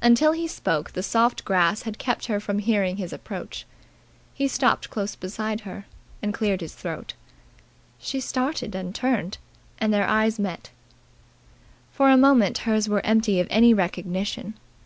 Until 0.00 0.32
he 0.32 0.46
spoke 0.48 0.92
the 0.92 1.02
soft 1.02 1.44
grass 1.44 1.82
had 1.82 1.98
kept 1.98 2.24
her 2.24 2.40
from 2.40 2.58
hearing 2.58 2.96
his 2.96 3.12
approach. 3.12 3.66
He 4.32 4.48
stopped 4.48 4.88
close 4.88 5.14
behind 5.14 5.60
her, 5.68 5.84
and 6.22 6.32
cleared 6.32 6.62
his 6.62 6.74
throat. 6.74 7.12
She 7.98 8.18
started 8.18 8.74
and 8.74 8.94
turned, 8.94 9.36
and 9.78 9.92
their 9.92 10.08
eyes 10.08 10.38
met. 10.38 10.70
For 11.92 12.08
a 12.08 12.16
moment 12.16 12.56
hers 12.64 12.88
were 12.88 13.04
empty 13.04 13.40
of 13.40 13.46
any 13.50 13.74
recognition. 13.74 14.54